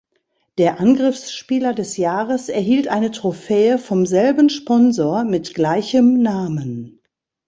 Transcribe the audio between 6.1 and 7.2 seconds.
Namen.